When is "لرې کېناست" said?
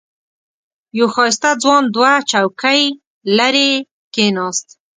3.37-4.67